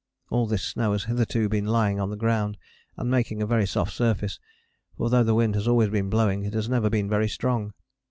[0.31, 2.57] All this snow has hitherto been lying on the ground
[2.97, 4.39] and making a very soft surface,
[4.97, 7.73] for though the wind has always been blowing it has never been very strong.